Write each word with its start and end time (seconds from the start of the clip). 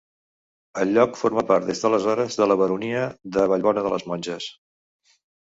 El 0.83 0.93
lloc 0.95 1.19
formà 1.19 1.43
part 1.51 1.67
des 1.71 1.81
d'aleshores 1.83 2.39
de 2.41 2.47
la 2.53 2.57
baronia 2.63 3.05
de 3.37 3.45
Vallbona 3.53 3.85
de 3.91 3.93
les 3.95 4.09
Monges. 4.11 4.51